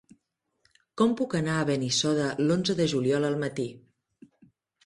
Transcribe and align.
Com 1.01 1.11
puc 1.19 1.35
anar 1.39 1.59
a 1.59 1.67
Benissoda 1.71 2.31
l'onze 2.47 2.77
de 2.81 2.91
juliol 2.95 3.29
al 3.31 3.39
matí? 3.45 3.67